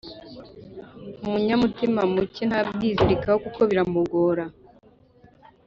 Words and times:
umunyamutima 1.25 2.01
muke 2.13 2.43
ntabwizirikaho 2.49 3.37
kuko 3.45 3.61
biramugora 3.69 4.45